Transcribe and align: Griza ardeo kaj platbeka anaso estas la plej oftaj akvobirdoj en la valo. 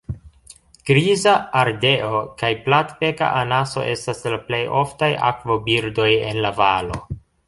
Griza 0.89 1.33
ardeo 1.63 2.21
kaj 2.39 2.49
platbeka 2.67 3.27
anaso 3.41 3.83
estas 3.91 4.23
la 4.35 4.39
plej 4.47 4.63
oftaj 4.79 5.11
akvobirdoj 5.29 6.09
en 6.31 6.41
la 6.47 6.53
valo. 6.63 6.99